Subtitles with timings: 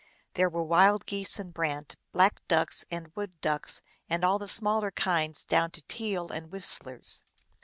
[0.33, 4.89] There were wild geese and brant, black ducks and wood ducks, and all the smaller
[4.89, 7.23] kinds down to teal and whistlers.